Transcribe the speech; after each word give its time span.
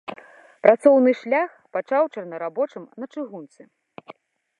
Працоўны 0.67 1.11
шлях 1.19 1.49
пачаў 1.77 2.03
чорнарабочым 2.15 2.83
на 3.03 3.09
чыгунцы. 3.13 3.61